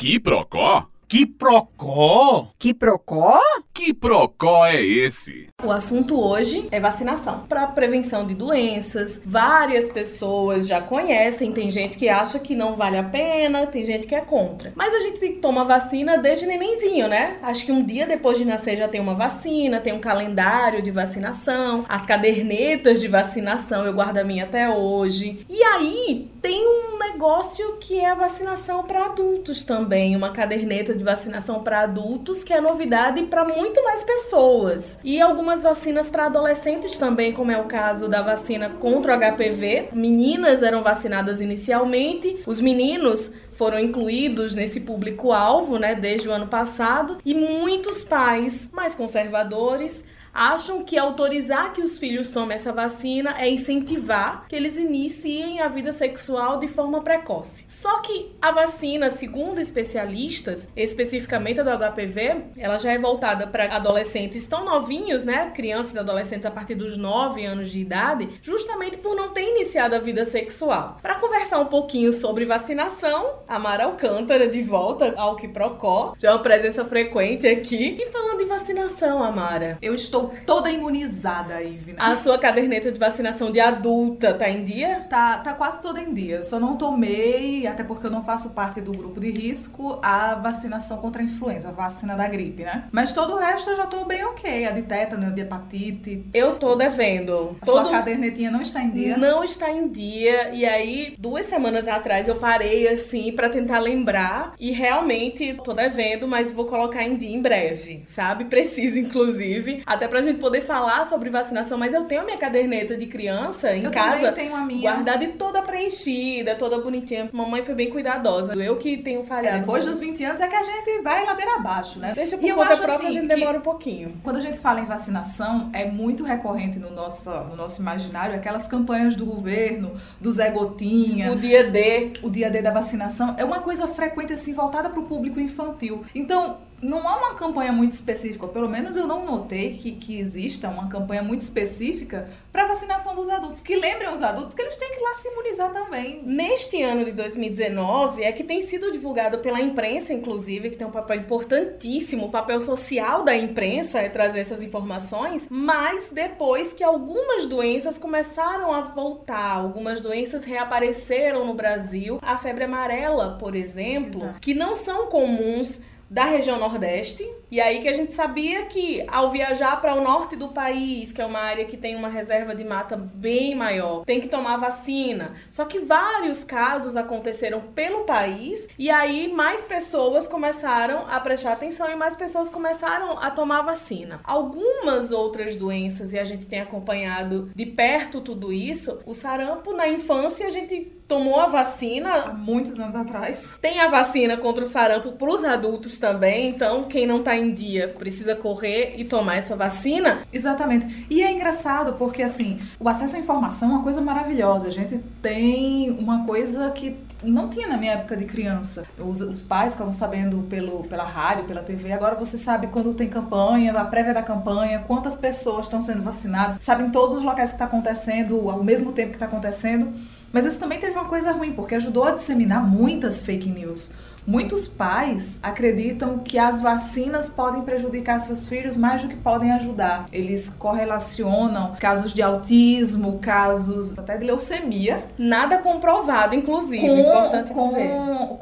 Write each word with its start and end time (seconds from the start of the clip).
Que 0.00 0.18
procó? 0.18 0.88
Que 1.06 1.26
procó? 1.26 2.52
Que 2.58 2.72
procó? 2.72 3.38
Que 3.74 3.92
procó 3.92 4.64
é 4.64 4.80
esse? 4.80 5.48
O 5.62 5.70
assunto 5.70 6.18
hoje 6.18 6.68
é 6.70 6.78
vacinação 6.78 7.40
para 7.48 7.66
prevenção 7.66 8.26
de 8.26 8.34
doenças. 8.34 9.20
Várias 9.26 9.90
pessoas 9.90 10.66
já 10.66 10.80
conhecem, 10.80 11.52
tem 11.52 11.68
gente 11.68 11.98
que 11.98 12.08
acha 12.08 12.38
que 12.38 12.54
não 12.54 12.76
vale 12.76 12.96
a 12.96 13.02
pena, 13.02 13.66
tem 13.66 13.84
gente 13.84 14.06
que 14.06 14.14
é 14.14 14.20
contra. 14.20 14.72
Mas 14.74 14.94
a 14.94 15.00
gente 15.00 15.40
toma 15.40 15.64
vacina 15.64 16.16
desde 16.16 16.46
nenenzinho, 16.46 17.08
né? 17.08 17.38
Acho 17.42 17.66
que 17.66 17.72
um 17.72 17.84
dia 17.84 18.06
depois 18.06 18.38
de 18.38 18.44
nascer 18.44 18.78
já 18.78 18.88
tem 18.88 19.00
uma 19.00 19.14
vacina, 19.14 19.80
tem 19.80 19.92
um 19.92 20.00
calendário 20.00 20.80
de 20.80 20.90
vacinação, 20.90 21.84
as 21.88 22.06
cadernetas 22.06 23.00
de 23.00 23.08
vacinação, 23.08 23.84
eu 23.84 23.92
guardo 23.92 24.16
a 24.16 24.24
minha 24.24 24.44
até 24.44 24.70
hoje. 24.70 25.44
E 25.46 25.62
aí 25.62 26.30
tem 26.40 26.66
um 26.66 26.96
negócio 27.20 27.76
que 27.78 28.00
é 28.00 28.08
a 28.08 28.14
vacinação 28.14 28.82
para 28.82 29.04
adultos 29.04 29.62
também, 29.62 30.16
uma 30.16 30.30
caderneta 30.30 30.94
de 30.94 31.04
vacinação 31.04 31.62
para 31.62 31.80
adultos 31.82 32.42
que 32.42 32.50
é 32.50 32.62
novidade 32.62 33.24
para 33.24 33.44
muito 33.44 33.84
mais 33.84 34.02
pessoas. 34.02 34.98
E 35.04 35.20
algumas 35.20 35.62
vacinas 35.62 36.08
para 36.08 36.24
adolescentes 36.24 36.96
também, 36.96 37.34
como 37.34 37.50
é 37.50 37.60
o 37.60 37.64
caso 37.64 38.08
da 38.08 38.22
vacina 38.22 38.70
contra 38.70 39.14
o 39.14 39.18
HPV. 39.18 39.90
Meninas 39.92 40.62
eram 40.62 40.82
vacinadas 40.82 41.42
inicialmente, 41.42 42.42
os 42.46 42.58
meninos 42.58 43.34
foram 43.52 43.78
incluídos 43.78 44.54
nesse 44.54 44.80
público-alvo, 44.80 45.78
né, 45.78 45.94
desde 45.94 46.26
o 46.26 46.32
ano 46.32 46.46
passado, 46.46 47.18
e 47.22 47.34
muitos 47.34 48.02
pais 48.02 48.70
mais 48.72 48.94
conservadores 48.94 50.06
acham 50.32 50.84
que 50.84 50.98
autorizar 50.98 51.72
que 51.72 51.82
os 51.82 51.98
filhos 51.98 52.30
tomem 52.30 52.56
essa 52.56 52.72
vacina 52.72 53.34
é 53.38 53.48
incentivar 53.48 54.46
que 54.48 54.56
eles 54.56 54.76
iniciem 54.76 55.60
a 55.60 55.68
vida 55.68 55.92
sexual 55.92 56.58
de 56.58 56.68
forma 56.68 57.02
precoce. 57.02 57.64
Só 57.68 58.00
que 58.00 58.32
a 58.40 58.52
vacina, 58.52 59.10
segundo 59.10 59.60
especialistas, 59.60 60.68
especificamente 60.76 61.60
a 61.60 61.64
do 61.64 61.70
HPV, 61.70 62.44
ela 62.56 62.78
já 62.78 62.92
é 62.92 62.98
voltada 62.98 63.46
para 63.46 63.74
adolescentes 63.74 64.46
tão 64.46 64.64
novinhos, 64.64 65.24
né? 65.24 65.50
Crianças 65.54 65.94
e 65.94 65.98
adolescentes 65.98 66.46
a 66.46 66.50
partir 66.50 66.74
dos 66.74 66.96
9 66.96 67.44
anos 67.44 67.70
de 67.70 67.80
idade, 67.80 68.28
justamente 68.42 68.96
por 68.98 69.14
não 69.14 69.32
ter 69.32 69.42
iniciado 69.42 69.94
a 69.94 69.98
vida 69.98 70.24
sexual. 70.24 70.98
Para 71.02 71.16
conversar 71.16 71.58
um 71.58 71.66
pouquinho 71.66 72.12
sobre 72.12 72.44
vacinação, 72.44 73.40
a 73.46 73.58
Mara 73.58 73.84
Alcântara 73.84 74.48
de 74.48 74.62
volta 74.62 75.14
ao 75.16 75.36
que 75.36 75.48
Procó, 75.48 76.14
já 76.16 76.30
é 76.30 76.32
uma 76.32 76.42
presença 76.42 76.84
frequente 76.84 77.46
aqui. 77.46 77.96
E 78.00 78.06
falando 78.10 78.38
de 78.38 78.44
vacinação, 78.44 79.22
Amara, 79.22 79.78
eu 79.82 79.94
estou 79.94 80.19
estou 80.26 80.60
toda 80.60 80.70
imunizada, 80.70 81.62
Ivna. 81.62 81.96
A 81.98 82.16
sua 82.16 82.38
caderneta 82.38 82.90
de 82.90 82.98
vacinação 82.98 83.50
de 83.50 83.60
adulta 83.60 84.34
tá 84.34 84.48
em 84.48 84.62
dia? 84.62 85.06
Tá, 85.08 85.38
tá 85.38 85.54
quase 85.54 85.80
toda 85.80 86.00
em 86.00 86.12
dia. 86.12 86.36
Eu 86.36 86.44
só 86.44 86.58
não 86.58 86.76
tomei, 86.76 87.66
até 87.66 87.82
porque 87.82 88.06
eu 88.06 88.10
não 88.10 88.22
faço 88.22 88.50
parte 88.50 88.80
do 88.80 88.92
grupo 88.92 89.20
de 89.20 89.30
risco, 89.30 89.98
a 90.02 90.34
vacinação 90.34 90.98
contra 90.98 91.22
a 91.22 91.24
influenza, 91.24 91.68
a 91.68 91.72
vacina 91.72 92.16
da 92.16 92.26
gripe, 92.26 92.62
né? 92.62 92.84
Mas 92.92 93.12
todo 93.12 93.34
o 93.34 93.38
resto 93.38 93.70
eu 93.70 93.76
já 93.76 93.86
tô 93.86 94.04
bem 94.04 94.24
ok. 94.24 94.66
A 94.66 94.72
de 94.72 94.82
tétano, 94.82 95.32
de 95.32 95.40
hepatite. 95.40 96.24
Eu 96.32 96.56
tô 96.56 96.74
devendo. 96.74 97.56
A 97.60 97.66
Todo... 97.66 97.86
sua 97.86 97.90
cadernetinha 97.90 98.50
não 98.50 98.60
está 98.60 98.82
em 98.82 98.90
dia? 98.90 99.16
Não 99.16 99.44
está 99.44 99.70
em 99.70 99.88
dia. 99.88 100.50
E 100.52 100.66
aí, 100.66 101.14
duas 101.18 101.46
semanas 101.46 101.88
atrás, 101.88 102.28
eu 102.28 102.36
parei 102.36 102.88
assim 102.88 103.32
para 103.32 103.48
tentar 103.48 103.78
lembrar. 103.78 104.54
E 104.58 104.70
realmente 104.72 105.54
tô 105.64 105.72
devendo, 105.72 106.26
mas 106.26 106.50
vou 106.50 106.64
colocar 106.64 107.04
em 107.04 107.16
dia 107.16 107.34
em 107.34 107.40
breve, 107.40 108.02
sabe? 108.04 108.44
Preciso, 108.44 108.98
inclusive. 108.98 109.82
Até 109.86 110.08
pra 110.10 110.20
gente 110.20 110.38
poder 110.38 110.60
falar 110.60 111.06
sobre 111.06 111.30
vacinação, 111.30 111.78
mas 111.78 111.94
eu 111.94 112.04
tenho 112.04 112.22
a 112.22 112.24
minha 112.24 112.36
caderneta 112.36 112.96
de 112.96 113.06
criança 113.06 113.74
em 113.74 113.84
eu 113.84 113.90
casa. 113.90 114.26
Eu 114.26 114.32
tenho 114.32 114.54
a 114.54 114.60
minha. 114.60 114.90
Guardada 114.90 115.24
e 115.24 115.28
toda 115.28 115.62
preenchida, 115.62 116.54
toda 116.54 116.78
bonitinha. 116.78 117.30
Mamãe 117.32 117.62
foi 117.62 117.74
bem 117.74 117.88
cuidadosa. 117.88 118.54
Eu 118.54 118.76
que 118.76 118.98
tenho 118.98 119.22
falhado. 119.24 119.56
É, 119.56 119.60
depois 119.60 119.86
dos 119.86 119.98
20 119.98 120.24
anos 120.24 120.40
é 120.40 120.48
que 120.48 120.56
a 120.56 120.62
gente 120.62 121.02
vai 121.02 121.24
ladeira 121.24 121.56
abaixo, 121.56 121.98
né? 121.98 122.12
Deixa 122.14 122.36
por 122.36 122.44
e 122.44 122.52
conta 122.52 122.76
própria, 122.76 122.94
assim, 122.94 123.06
a 123.06 123.10
gente 123.10 123.28
demora 123.28 123.58
um 123.58 123.62
pouquinho. 123.62 124.20
Quando 124.22 124.36
a 124.36 124.40
gente 124.40 124.58
fala 124.58 124.80
em 124.80 124.84
vacinação, 124.84 125.70
é 125.72 125.84
muito 125.90 126.24
recorrente 126.24 126.78
no 126.78 126.90
nosso, 126.90 127.30
no 127.30 127.56
nosso 127.56 127.80
imaginário 127.80 128.34
aquelas 128.34 128.66
campanhas 128.66 129.14
do 129.14 129.24
governo, 129.24 129.92
do 130.20 130.32
Zé 130.32 130.50
Gotinha. 130.50 131.32
O 131.32 131.36
dia 131.36 131.64
D. 131.64 132.12
O 132.22 132.30
dia 132.30 132.50
D 132.50 132.60
da 132.60 132.70
vacinação. 132.70 133.34
É 133.38 133.44
uma 133.44 133.60
coisa 133.60 133.86
frequente, 133.86 134.32
assim, 134.32 134.52
voltada 134.52 134.88
para 134.90 135.00
o 135.00 135.04
público 135.04 135.40
infantil. 135.40 136.04
Então, 136.14 136.58
não 136.82 137.06
há 137.06 137.16
uma 137.16 137.34
campanha 137.34 137.72
muito 137.72 137.92
específica, 137.92 138.46
pelo 138.48 138.68
menos 138.68 138.96
eu 138.96 139.06
não 139.06 139.24
notei 139.24 139.74
que, 139.74 139.92
que 139.92 140.18
exista 140.18 140.68
uma 140.68 140.88
campanha 140.88 141.22
muito 141.22 141.42
específica 141.42 142.28
para 142.52 142.66
vacinação 142.66 143.14
dos 143.14 143.28
adultos, 143.28 143.60
que 143.60 143.76
lembrem 143.76 144.12
os 144.12 144.22
adultos 144.22 144.54
que 144.54 144.62
eles 144.62 144.76
têm 144.76 144.90
que 144.90 144.96
ir 144.96 145.02
lá 145.02 145.16
se 145.16 145.28
imunizar 145.28 145.72
também. 145.72 146.22
Neste 146.24 146.82
ano 146.82 147.04
de 147.04 147.12
2019, 147.12 148.22
é 148.22 148.32
que 148.32 148.42
tem 148.42 148.60
sido 148.60 148.90
divulgado 148.90 149.38
pela 149.38 149.60
imprensa, 149.60 150.12
inclusive, 150.12 150.70
que 150.70 150.76
tem 150.76 150.86
um 150.86 150.90
papel 150.90 151.18
importantíssimo, 151.18 152.26
o 152.26 152.30
papel 152.30 152.60
social 152.60 153.22
da 153.22 153.36
imprensa 153.36 153.98
é 153.98 154.08
trazer 154.08 154.40
essas 154.40 154.62
informações, 154.62 155.46
mas 155.50 156.10
depois 156.10 156.72
que 156.72 156.82
algumas 156.82 157.46
doenças 157.46 157.98
começaram 157.98 158.72
a 158.72 158.80
voltar, 158.80 159.56
algumas 159.56 160.00
doenças 160.00 160.44
reapareceram 160.44 161.46
no 161.46 161.54
Brasil, 161.54 162.18
a 162.22 162.36
febre 162.38 162.64
amarela, 162.64 163.36
por 163.38 163.54
exemplo, 163.54 164.22
Exato. 164.22 164.40
que 164.40 164.54
não 164.54 164.74
são 164.74 165.06
comuns 165.06 165.80
da 166.10 166.24
região 166.24 166.58
Nordeste. 166.58 167.24
E 167.52 167.60
aí 167.60 167.80
que 167.80 167.88
a 167.88 167.92
gente 167.92 168.12
sabia 168.12 168.66
que 168.66 169.04
ao 169.08 169.30
viajar 169.30 169.80
para 169.80 169.94
o 169.94 170.02
norte 170.02 170.34
do 170.34 170.48
país, 170.48 171.12
que 171.12 171.22
é 171.22 171.26
uma 171.26 171.38
área 171.38 171.64
que 171.64 171.76
tem 171.76 171.94
uma 171.94 172.08
reserva 172.08 172.54
de 172.54 172.64
mata 172.64 172.96
bem 172.96 173.54
maior, 173.54 174.04
tem 174.04 174.20
que 174.20 174.28
tomar 174.28 174.56
vacina. 174.56 175.34
Só 175.50 175.64
que 175.64 175.78
vários 175.78 176.42
casos 176.42 176.96
aconteceram 176.96 177.60
pelo 177.60 178.04
país 178.04 178.68
e 178.76 178.90
aí 178.90 179.32
mais 179.32 179.62
pessoas 179.62 180.26
começaram 180.26 181.06
a 181.08 181.20
prestar 181.20 181.52
atenção 181.52 181.88
e 181.90 181.94
mais 181.94 182.16
pessoas 182.16 182.48
começaram 182.48 183.18
a 183.18 183.30
tomar 183.30 183.62
vacina. 183.62 184.20
Algumas 184.24 185.12
outras 185.12 185.54
doenças 185.54 186.12
e 186.12 186.18
a 186.18 186.24
gente 186.24 186.46
tem 186.46 186.60
acompanhado 186.60 187.50
de 187.54 187.66
perto 187.66 188.20
tudo 188.20 188.52
isso. 188.52 188.98
O 189.06 189.14
sarampo 189.14 189.72
na 189.72 189.88
infância 189.88 190.46
a 190.46 190.50
gente 190.50 191.00
tomou 191.10 191.40
a 191.40 191.46
vacina 191.46 192.14
há 192.14 192.32
muitos 192.32 192.78
anos 192.78 192.94
atrás. 192.94 193.56
Tem 193.60 193.80
a 193.80 193.88
vacina 193.88 194.36
contra 194.36 194.64
o 194.64 194.68
sarampo 194.68 195.12
para 195.12 195.28
os 195.28 195.44
adultos 195.44 195.98
também, 196.00 196.48
então 196.48 196.84
quem 196.84 197.06
não 197.06 197.18
está 197.18 197.36
em 197.36 197.52
dia 197.52 197.88
precisa 197.88 198.34
correr 198.34 198.94
e 198.96 199.04
tomar 199.04 199.36
essa 199.36 199.54
vacina. 199.54 200.22
Exatamente. 200.32 201.06
E 201.08 201.22
é 201.22 201.30
engraçado 201.30 201.94
porque 201.94 202.22
assim, 202.22 202.58
o 202.78 202.88
acesso 202.88 203.16
à 203.16 203.18
informação 203.18 203.70
é 203.70 203.72
uma 203.72 203.82
coisa 203.82 204.00
maravilhosa. 204.00 204.68
A 204.68 204.72
gente 204.72 204.98
tem 205.22 205.90
uma 205.90 206.24
coisa 206.24 206.70
que 206.70 206.96
não 207.22 207.48
tinha 207.48 207.68
na 207.68 207.76
minha 207.76 207.92
época 207.92 208.16
de 208.16 208.24
criança. 208.24 208.84
Os, 208.98 209.20
os 209.20 209.42
pais 209.42 209.74
ficavam 209.74 209.92
sabendo 209.92 210.38
pelo, 210.48 210.84
pela 210.84 211.04
rádio, 211.04 211.44
pela 211.44 211.62
TV. 211.62 211.92
Agora 211.92 212.14
você 212.14 212.38
sabe 212.38 212.68
quando 212.68 212.94
tem 212.94 213.08
campanha, 213.08 213.72
a 213.72 213.84
prévia 213.84 214.14
da 214.14 214.22
campanha, 214.22 214.80
quantas 214.86 215.16
pessoas 215.16 215.66
estão 215.66 215.80
sendo 215.80 216.02
vacinadas, 216.02 216.58
sabem 216.60 216.90
todos 216.90 217.16
os 217.16 217.22
locais 217.22 217.50
que 217.50 217.56
está 217.56 217.66
acontecendo 217.66 218.50
ao 218.50 218.64
mesmo 218.64 218.92
tempo 218.92 219.10
que 219.10 219.16
está 219.16 219.26
acontecendo. 219.26 219.92
Mas 220.32 220.44
isso 220.44 220.60
também 220.60 220.78
teve 220.78 220.92
uma 220.92 221.06
coisa 221.06 221.32
ruim, 221.32 221.52
porque 221.52 221.74
ajudou 221.74 222.04
a 222.04 222.12
disseminar 222.12 222.64
muitas 222.64 223.20
fake 223.20 223.48
news. 223.48 223.92
Muitos 224.26 224.68
pais 224.68 225.40
acreditam 225.42 226.18
que 226.18 226.38
as 226.38 226.60
vacinas 226.60 227.28
podem 227.28 227.62
prejudicar 227.62 228.20
seus 228.20 228.46
filhos 228.46 228.76
mais 228.76 229.02
do 229.02 229.08
que 229.08 229.16
podem 229.16 229.50
ajudar. 229.52 230.08
Eles 230.12 230.50
correlacionam 230.50 231.76
casos 231.80 232.12
de 232.12 232.22
autismo, 232.22 233.18
casos 233.18 233.98
até 233.98 234.16
de 234.16 234.24
leucemia. 234.24 235.04
Nada 235.18 235.58
comprovado, 235.58 236.34
inclusive, 236.34 236.86
com, 236.86 236.98
importante 236.98 237.52
com, 237.52 237.68
dizer. 237.68 237.90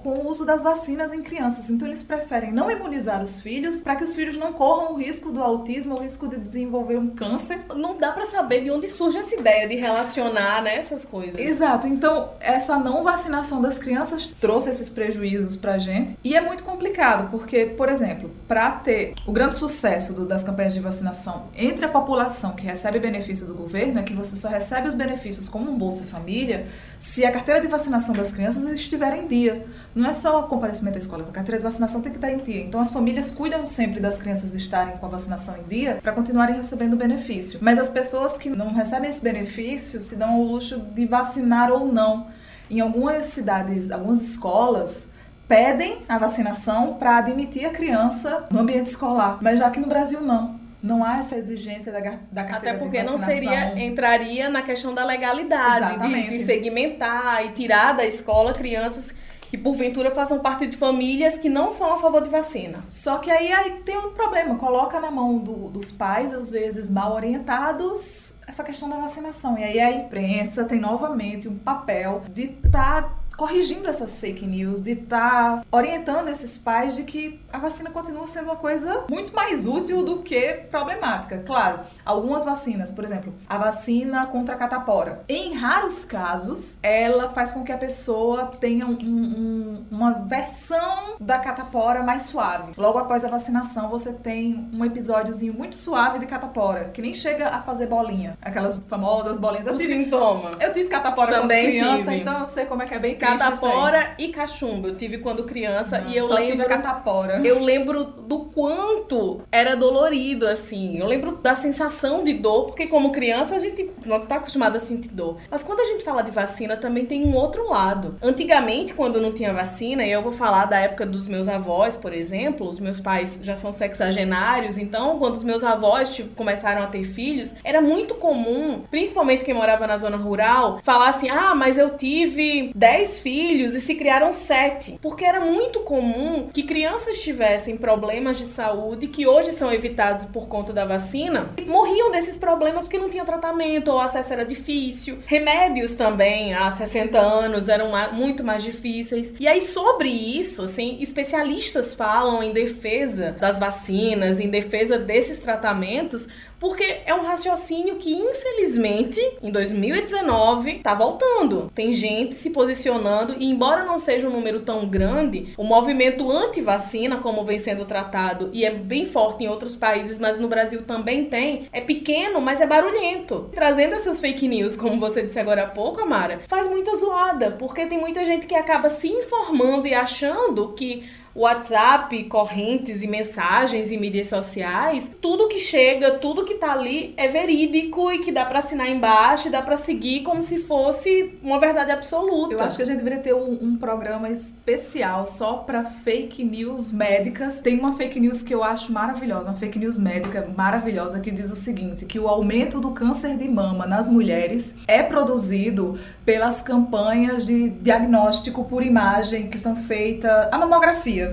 Com 0.02 0.10
o 0.10 0.28
uso 0.28 0.44
das 0.44 0.62
vacinas 0.62 1.12
em 1.12 1.22
crianças. 1.22 1.70
Então 1.70 1.86
eles 1.88 2.02
preferem 2.02 2.52
não 2.52 2.70
imunizar 2.70 3.22
os 3.22 3.40
filhos 3.40 3.82
para 3.82 3.96
que 3.96 4.04
os 4.04 4.14
filhos 4.14 4.36
não 4.36 4.52
corram 4.52 4.92
o 4.92 4.96
risco 4.96 5.30
do 5.30 5.42
autismo, 5.42 5.94
o 5.94 6.02
risco 6.02 6.28
de 6.28 6.36
desenvolver 6.36 6.98
um 6.98 7.08
câncer. 7.08 7.60
Não 7.74 7.96
dá 7.96 8.12
para 8.12 8.26
saber 8.26 8.62
de 8.62 8.70
onde 8.70 8.88
surge 8.88 9.18
essa 9.18 9.34
ideia 9.34 9.66
de 9.66 9.76
relacionar 9.76 10.62
né, 10.62 10.76
essas 10.76 11.04
coisas. 11.04 11.38
Exato. 11.38 11.86
Então 11.86 12.30
essa 12.40 12.78
não 12.78 13.02
vacinação 13.02 13.62
das 13.62 13.78
crianças 13.78 14.26
trouxe 14.26 14.70
esses 14.70 14.90
prejuízos 14.90 15.56
para 15.56 15.77
gente. 15.78 16.18
E 16.22 16.36
é 16.36 16.40
muito 16.40 16.62
complicado, 16.64 17.30
porque, 17.30 17.66
por 17.66 17.88
exemplo, 17.88 18.30
para 18.46 18.70
ter 18.70 19.14
o 19.26 19.32
grande 19.32 19.56
sucesso 19.56 20.12
do, 20.12 20.26
das 20.26 20.44
campanhas 20.44 20.74
de 20.74 20.80
vacinação 20.80 21.46
entre 21.56 21.84
a 21.84 21.88
população 21.88 22.52
que 22.52 22.64
recebe 22.64 22.98
benefício 22.98 23.46
do 23.46 23.54
governo, 23.54 23.98
é 23.98 24.02
que 24.02 24.12
você 24.12 24.36
só 24.36 24.48
recebe 24.48 24.88
os 24.88 24.94
benefícios 24.94 25.48
como 25.48 25.70
um 25.70 25.78
Bolsa 25.78 26.04
Família 26.04 26.66
se 26.98 27.24
a 27.24 27.32
carteira 27.32 27.60
de 27.60 27.68
vacinação 27.68 28.14
das 28.14 28.32
crianças 28.32 28.64
estiver 28.64 29.16
em 29.16 29.26
dia. 29.26 29.66
Não 29.94 30.10
é 30.10 30.12
só 30.12 30.40
o 30.40 30.44
comparecimento 30.44 30.96
à 30.96 30.98
escola, 30.98 31.24
a 31.24 31.32
carteira 31.32 31.58
de 31.58 31.64
vacinação 31.64 32.00
tem 32.00 32.12
que 32.12 32.18
estar 32.18 32.32
em 32.32 32.38
dia. 32.38 32.62
Então 32.62 32.80
as 32.80 32.90
famílias 32.90 33.30
cuidam 33.30 33.64
sempre 33.66 34.00
das 34.00 34.18
crianças 34.18 34.54
estarem 34.54 34.96
com 34.96 35.06
a 35.06 35.08
vacinação 35.08 35.56
em 35.56 35.62
dia 35.64 35.98
para 36.02 36.12
continuarem 36.12 36.56
recebendo 36.56 36.94
o 36.94 36.96
benefício. 36.96 37.58
Mas 37.62 37.78
as 37.78 37.88
pessoas 37.88 38.36
que 38.36 38.50
não 38.50 38.72
recebem 38.72 39.10
esse 39.10 39.22
benefício 39.22 40.00
se 40.00 40.16
dão 40.16 40.40
o 40.40 40.44
luxo 40.44 40.78
de 40.78 41.06
vacinar 41.06 41.70
ou 41.70 41.90
não. 41.90 42.26
Em 42.70 42.80
algumas 42.80 43.26
cidades, 43.26 43.90
algumas 43.90 44.22
escolas, 44.22 45.08
pedem 45.48 46.02
a 46.06 46.18
vacinação 46.18 46.94
para 46.94 47.16
admitir 47.16 47.64
a 47.64 47.70
criança 47.70 48.46
no 48.50 48.60
ambiente 48.60 48.88
escolar, 48.88 49.38
mas 49.40 49.58
já 49.58 49.70
que 49.70 49.80
no 49.80 49.88
Brasil 49.88 50.20
não. 50.20 50.60
Não 50.80 51.02
há 51.02 51.18
essa 51.18 51.36
exigência 51.36 51.90
da, 51.90 51.98
da 52.30 52.44
carteira 52.44 52.76
Até 52.76 52.78
porque 52.78 53.02
não 53.02 53.18
seria, 53.18 53.84
entraria 53.84 54.48
na 54.48 54.62
questão 54.62 54.94
da 54.94 55.04
legalidade, 55.04 55.98
de, 56.08 56.28
de 56.28 56.44
segmentar 56.44 57.44
e 57.44 57.48
tirar 57.48 57.94
da 57.94 58.06
escola 58.06 58.52
crianças 58.52 59.12
que 59.50 59.56
porventura 59.56 60.10
façam 60.10 60.38
parte 60.38 60.66
de 60.66 60.76
famílias 60.76 61.38
que 61.38 61.48
não 61.48 61.72
são 61.72 61.92
a 61.92 61.98
favor 61.98 62.22
de 62.22 62.28
vacina. 62.28 62.84
Só 62.86 63.18
que 63.18 63.30
aí, 63.30 63.50
aí 63.52 63.80
tem 63.80 63.96
um 63.96 64.10
problema, 64.10 64.54
coloca 64.56 65.00
na 65.00 65.10
mão 65.10 65.38
do, 65.38 65.70
dos 65.70 65.90
pais, 65.90 66.32
às 66.32 66.50
vezes 66.50 66.90
mal 66.90 67.14
orientados, 67.14 68.36
essa 68.46 68.62
questão 68.62 68.88
da 68.88 68.96
vacinação. 68.96 69.58
E 69.58 69.64
aí 69.64 69.80
a 69.80 69.90
imprensa 69.90 70.64
tem 70.64 70.78
novamente 70.78 71.48
um 71.48 71.56
papel 71.56 72.22
de 72.32 72.44
estar 72.44 73.02
tá 73.02 73.17
corrigindo 73.38 73.88
essas 73.88 74.18
fake 74.18 74.44
news, 74.44 74.82
de 74.82 74.92
estar 74.92 75.60
tá 75.60 75.62
orientando 75.70 76.26
esses 76.26 76.58
pais 76.58 76.96
de 76.96 77.04
que 77.04 77.40
a 77.52 77.58
vacina 77.58 77.88
continua 77.88 78.26
sendo 78.26 78.46
uma 78.46 78.56
coisa 78.56 79.04
muito 79.08 79.32
mais 79.32 79.64
útil 79.64 80.04
do 80.04 80.22
que 80.22 80.54
problemática. 80.68 81.38
Claro, 81.46 81.80
algumas 82.04 82.44
vacinas, 82.44 82.90
por 82.90 83.04
exemplo, 83.04 83.32
a 83.48 83.56
vacina 83.56 84.26
contra 84.26 84.56
a 84.56 84.58
catapora, 84.58 85.22
em 85.28 85.54
raros 85.54 86.04
casos, 86.04 86.80
ela 86.82 87.28
faz 87.28 87.52
com 87.52 87.62
que 87.62 87.70
a 87.70 87.78
pessoa 87.78 88.46
tenha 88.46 88.84
um, 88.84 88.98
um, 89.04 89.86
uma 89.88 90.14
versão 90.14 91.14
da 91.20 91.38
catapora 91.38 92.02
mais 92.02 92.22
suave. 92.22 92.72
Logo 92.76 92.98
após 92.98 93.24
a 93.24 93.28
vacinação, 93.28 93.88
você 93.88 94.12
tem 94.12 94.68
um 94.74 94.84
episódiozinho 94.84 95.54
muito 95.54 95.76
suave 95.76 96.18
de 96.18 96.26
catapora, 96.26 96.86
que 96.92 97.00
nem 97.00 97.14
chega 97.14 97.50
a 97.50 97.62
fazer 97.62 97.86
bolinha, 97.86 98.36
aquelas 98.42 98.74
famosas 98.88 99.38
bolinhas. 99.38 99.68
Eu 99.68 99.74
o 99.74 99.78
tive, 99.78 99.94
sintoma. 99.94 100.50
Eu 100.58 100.72
tive 100.72 100.88
catapora 100.88 101.40
Também 101.40 101.66
quando 101.66 101.78
criança, 101.78 102.10
tive. 102.10 102.20
então 102.22 102.40
eu 102.40 102.46
sei 102.48 102.66
como 102.66 102.82
é 102.82 102.86
que 102.86 102.94
é 102.94 102.98
bem 102.98 103.14
catapora 103.36 104.14
e 104.18 104.28
cachumba. 104.28 104.88
Eu 104.88 104.96
tive 104.96 105.18
quando 105.18 105.44
criança 105.44 106.00
Não, 106.00 106.10
e 106.10 106.16
eu 106.16 106.26
só 106.26 106.34
lembro. 106.34 106.52
Tive 106.52 106.62
a 106.62 106.68
catapora. 106.68 107.40
Eu 107.46 107.62
lembro 107.62 108.04
do 108.04 108.46
quanto 108.46 109.40
era 109.50 109.76
dolorido, 109.76 110.46
assim. 110.46 110.98
Eu 110.98 111.06
lembro 111.06 111.36
da 111.36 111.54
sensação 111.54 112.24
de 112.24 112.34
dor, 112.34 112.66
porque 112.66 112.86
como 112.86 113.12
criança 113.12 113.54
a 113.54 113.58
gente 113.58 113.90
não 114.04 114.20
tá 114.20 114.36
acostumado 114.36 114.76
a 114.76 114.80
sentir 114.80 115.08
dor. 115.08 115.38
Mas 115.50 115.62
quando 115.62 115.80
a 115.80 115.84
gente 115.84 116.04
fala 116.04 116.22
de 116.22 116.30
vacina, 116.30 116.76
também 116.76 117.04
tem 117.04 117.24
um 117.24 117.34
outro 117.34 117.68
lado. 117.68 118.16
Antigamente, 118.22 118.94
quando 118.94 119.20
não 119.20 119.32
tinha 119.32 119.52
vacina, 119.52 120.04
e 120.04 120.10
eu 120.10 120.22
vou 120.22 120.32
falar 120.32 120.66
da 120.66 120.78
época 120.78 121.06
dos 121.06 121.26
meus 121.26 121.48
avós, 121.48 121.96
por 121.96 122.12
exemplo, 122.12 122.68
os 122.68 122.80
meus 122.80 123.00
pais 123.00 123.40
já 123.42 123.56
são 123.56 123.72
sexagenários, 123.72 124.78
então 124.78 125.18
quando 125.18 125.34
os 125.34 125.44
meus 125.44 125.64
avós 125.64 126.14
tipo, 126.14 126.34
começaram 126.34 126.82
a 126.82 126.86
ter 126.86 127.04
filhos, 127.04 127.54
era 127.64 127.80
muito 127.80 128.14
comum, 128.14 128.82
principalmente 128.90 129.44
quem 129.44 129.54
morava 129.54 129.86
na 129.86 129.96
zona 129.96 130.16
rural, 130.16 130.80
falar 130.82 131.08
assim: 131.08 131.28
ah, 131.28 131.54
mas 131.54 131.78
eu 131.78 131.96
tive 131.96 132.72
10 132.74 133.17
filhos 133.20 133.74
e 133.74 133.80
se 133.80 133.94
criaram 133.94 134.32
sete. 134.32 134.98
Porque 135.00 135.24
era 135.24 135.40
muito 135.40 135.80
comum 135.80 136.48
que 136.52 136.62
crianças 136.62 137.20
tivessem 137.20 137.76
problemas 137.76 138.38
de 138.38 138.46
saúde 138.46 139.08
que 139.08 139.26
hoje 139.26 139.52
são 139.52 139.72
evitados 139.72 140.24
por 140.24 140.48
conta 140.48 140.72
da 140.72 140.84
vacina 140.84 141.50
e 141.58 141.64
morriam 141.64 142.10
desses 142.10 142.36
problemas 142.36 142.84
porque 142.84 142.98
não 142.98 143.10
tinha 143.10 143.24
tratamento 143.24 143.88
ou 143.88 143.98
acesso 143.98 144.32
era 144.32 144.44
difícil. 144.44 145.18
Remédios 145.26 145.94
também 145.94 146.54
há 146.54 146.70
60 146.70 147.18
anos 147.18 147.68
eram 147.68 147.92
muito 148.12 148.42
mais 148.44 148.62
difíceis. 148.62 149.34
E 149.38 149.46
aí, 149.46 149.60
sobre 149.60 150.08
isso, 150.08 150.62
assim, 150.62 150.98
especialistas 151.00 151.94
falam 151.94 152.42
em 152.42 152.52
defesa 152.52 153.36
das 153.38 153.58
vacinas, 153.58 154.40
em 154.40 154.48
defesa 154.48 154.98
desses 154.98 155.40
tratamentos, 155.40 156.28
porque 156.58 157.00
é 157.06 157.14
um 157.14 157.22
raciocínio 157.22 157.96
que, 157.96 158.12
infelizmente, 158.12 159.20
em 159.42 159.50
2019, 159.50 160.80
tá 160.80 160.94
voltando. 160.94 161.70
Tem 161.74 161.92
gente 161.92 162.34
se 162.34 162.50
posicionando 162.50 163.36
e, 163.38 163.46
embora 163.46 163.84
não 163.84 163.98
seja 163.98 164.28
um 164.28 164.32
número 164.32 164.60
tão 164.60 164.86
grande, 164.86 165.52
o 165.56 165.64
movimento 165.64 166.30
anti-vacina, 166.30 167.18
como 167.18 167.44
vem 167.44 167.58
sendo 167.58 167.84
tratado, 167.84 168.50
e 168.52 168.64
é 168.64 168.70
bem 168.70 169.06
forte 169.06 169.44
em 169.44 169.48
outros 169.48 169.76
países, 169.76 170.18
mas 170.18 170.38
no 170.38 170.48
Brasil 170.48 170.82
também 170.82 171.24
tem, 171.24 171.68
é 171.72 171.80
pequeno, 171.80 172.40
mas 172.40 172.60
é 172.60 172.66
barulhento. 172.66 173.48
Trazendo 173.52 173.94
essas 173.94 174.20
fake 174.20 174.48
news, 174.48 174.76
como 174.76 174.98
você 174.98 175.22
disse 175.22 175.38
agora 175.38 175.62
há 175.62 175.68
pouco, 175.68 176.00
Amara, 176.00 176.40
faz 176.48 176.68
muita 176.68 176.94
zoada, 176.96 177.52
porque 177.52 177.86
tem 177.86 177.98
muita 177.98 178.24
gente 178.24 178.46
que 178.46 178.54
acaba 178.54 178.90
se 178.90 179.08
informando 179.08 179.86
e 179.86 179.94
achando 179.94 180.72
que 180.72 181.04
WhatsApp, 181.38 182.24
correntes 182.24 183.04
e 183.04 183.06
mensagens 183.06 183.92
e 183.92 183.96
mídias 183.96 184.26
sociais, 184.26 185.14
tudo 185.20 185.46
que 185.46 185.60
chega, 185.60 186.18
tudo 186.18 186.44
que 186.44 186.54
tá 186.54 186.72
ali 186.72 187.14
é 187.16 187.28
verídico 187.28 188.10
e 188.10 188.18
que 188.18 188.32
dá 188.32 188.44
para 188.44 188.58
assinar 188.58 188.90
embaixo 188.90 189.46
e 189.46 189.50
dá 189.50 189.62
para 189.62 189.76
seguir 189.76 190.24
como 190.24 190.42
se 190.42 190.58
fosse 190.58 191.38
uma 191.40 191.60
verdade 191.60 191.92
absoluta. 191.92 192.54
Eu 192.54 192.60
acho 192.60 192.76
que 192.76 192.82
a 192.82 192.86
gente 192.86 192.98
deveria 192.98 193.20
ter 193.20 193.34
um, 193.34 193.56
um 193.62 193.76
programa 193.76 194.28
especial 194.28 195.26
só 195.26 195.58
para 195.58 195.84
fake 195.84 196.42
news 196.42 196.90
médicas. 196.90 197.62
Tem 197.62 197.78
uma 197.78 197.96
fake 197.96 198.18
news 198.18 198.42
que 198.42 198.52
eu 198.52 198.64
acho 198.64 198.92
maravilhosa, 198.92 199.50
uma 199.50 199.58
fake 199.58 199.78
news 199.78 199.96
médica 199.96 200.50
maravilhosa 200.56 201.20
que 201.20 201.30
diz 201.30 201.52
o 201.52 201.56
seguinte, 201.56 202.04
que 202.04 202.18
o 202.18 202.26
aumento 202.26 202.80
do 202.80 202.90
câncer 202.90 203.36
de 203.36 203.48
mama 203.48 203.86
nas 203.86 204.08
mulheres 204.08 204.74
é 204.88 205.04
produzido 205.04 205.96
pelas 206.24 206.60
campanhas 206.62 207.46
de 207.46 207.70
diagnóstico 207.70 208.64
por 208.64 208.82
imagem 208.82 209.48
que 209.48 209.58
são 209.58 209.76
feitas 209.76 210.48
a 210.50 210.58
mamografia 210.58 211.27